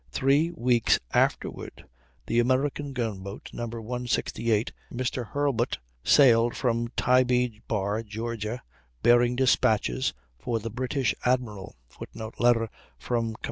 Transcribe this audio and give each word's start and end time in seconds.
Three 0.09 0.49
weeks 0.55 0.99
afterward 1.13 1.85
the 2.25 2.39
American 2.39 2.91
gunboat, 2.91 3.51
No. 3.53 3.67
168, 3.67 4.71
Mr. 4.91 5.27
Hurlburt, 5.27 5.77
sailed 6.03 6.55
from 6.55 6.87
Tybee 6.97 7.59
Bar, 7.67 8.01
Ga., 8.01 8.57
bearing 9.03 9.35
despatches 9.35 10.15
for 10.39 10.57
the 10.59 10.71
British 10.71 11.13
admiral. 11.23 11.75
[Footnote: 11.87 12.33
Letter 12.39 12.67
from 12.97 13.33
Com. 13.35 13.39